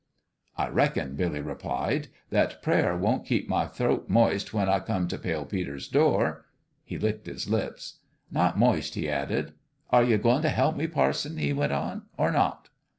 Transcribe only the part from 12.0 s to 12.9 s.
"or not?"